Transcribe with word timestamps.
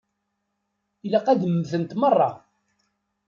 Ilaq 1.05 1.25
ad 1.29 1.41
mmtent 1.51 1.91
merra. 1.99 2.29